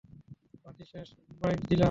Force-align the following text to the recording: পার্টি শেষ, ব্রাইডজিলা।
পার্টি 0.63 0.85
শেষ, 0.91 1.07
ব্রাইডজিলা। 1.39 1.79